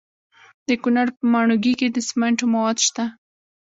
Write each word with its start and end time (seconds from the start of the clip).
د 0.67 0.69
کونړ 0.81 1.07
په 1.17 1.23
ماڼوګي 1.31 1.73
کې 1.79 1.87
د 1.91 1.97
سمنټو 2.09 2.45
مواد 2.53 2.77
شته. 2.87 3.03